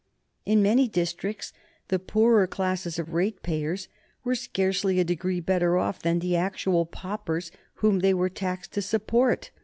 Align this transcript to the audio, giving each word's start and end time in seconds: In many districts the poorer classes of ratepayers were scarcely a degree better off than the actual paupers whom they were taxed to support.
In 0.47 0.63
many 0.63 0.87
districts 0.87 1.53
the 1.89 1.99
poorer 1.99 2.47
classes 2.47 2.97
of 2.97 3.13
ratepayers 3.13 3.87
were 4.23 4.33
scarcely 4.33 4.99
a 4.99 5.03
degree 5.03 5.39
better 5.39 5.77
off 5.77 6.01
than 6.01 6.17
the 6.17 6.35
actual 6.35 6.87
paupers 6.87 7.51
whom 7.85 7.99
they 7.99 8.11
were 8.15 8.27
taxed 8.27 8.71
to 8.71 8.81
support. 8.81 9.51